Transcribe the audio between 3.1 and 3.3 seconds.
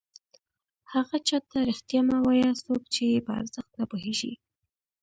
یې